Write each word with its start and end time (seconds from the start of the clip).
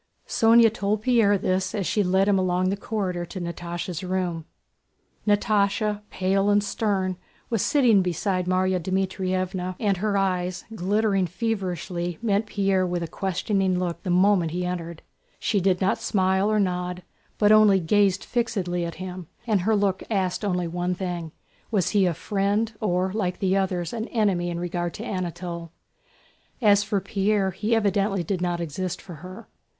Sónya 0.27 0.73
told 0.73 1.03
Pierre 1.03 1.37
this 1.37 1.75
as 1.75 1.85
she 1.85 2.01
led 2.01 2.27
him 2.27 2.39
along 2.39 2.69
the 2.71 2.75
corridor 2.75 3.23
to 3.27 3.39
Natásha's 3.39 4.03
room. 4.03 4.45
Natásha, 5.27 6.01
pale 6.09 6.49
and 6.49 6.63
stern, 6.63 7.17
was 7.51 7.61
sitting 7.61 8.01
beside 8.01 8.47
Márya 8.47 8.79
Dmítrievna, 8.79 9.75
and 9.79 9.97
her 9.97 10.17
eyes, 10.17 10.65
glittering 10.73 11.27
feverishly, 11.27 12.17
met 12.19 12.47
Pierre 12.47 12.83
with 12.83 13.03
a 13.03 13.07
questioning 13.07 13.77
look 13.77 14.01
the 14.01 14.09
moment 14.09 14.49
he 14.49 14.65
entered. 14.65 15.03
She 15.37 15.61
did 15.61 15.79
not 15.79 16.01
smile 16.01 16.49
or 16.51 16.59
nod, 16.59 17.03
but 17.37 17.51
only 17.51 17.79
gazed 17.79 18.23
fixedly 18.23 18.83
at 18.83 18.95
him, 18.95 19.27
and 19.45 19.61
her 19.61 19.75
look 19.75 20.01
asked 20.09 20.43
only 20.43 20.67
one 20.67 20.95
thing: 20.95 21.31
was 21.69 21.89
he 21.89 22.07
a 22.07 22.15
friend, 22.15 22.71
or 22.81 23.13
like 23.13 23.37
the 23.37 23.55
others 23.55 23.93
an 23.93 24.07
enemy 24.07 24.49
in 24.49 24.59
regard 24.59 24.95
to 24.95 25.05
Anatole? 25.05 25.71
As 26.59 26.83
for 26.83 26.99
Pierre, 27.01 27.51
he 27.51 27.75
evidently 27.75 28.23
did 28.23 28.41
not 28.41 28.59
exist 28.59 28.99
for 28.99 29.17
her. 29.21 29.47